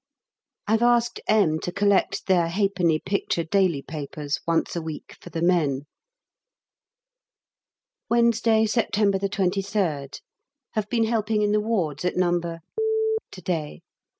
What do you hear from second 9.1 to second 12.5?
23rd. Have been helping in the wards at No.